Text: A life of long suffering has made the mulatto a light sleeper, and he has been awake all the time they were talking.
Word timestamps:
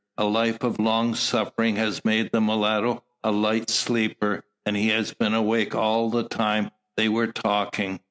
A 0.17 0.25
life 0.25 0.63
of 0.63 0.79
long 0.79 1.13
suffering 1.13 1.75
has 1.75 2.03
made 2.03 2.31
the 2.33 2.41
mulatto 2.41 3.03
a 3.23 3.29
light 3.29 3.69
sleeper, 3.69 4.43
and 4.65 4.75
he 4.75 4.87
has 4.87 5.13
been 5.13 5.35
awake 5.35 5.75
all 5.75 6.09
the 6.09 6.23
time 6.27 6.71
they 6.97 7.07
were 7.07 7.27
talking. 7.31 7.99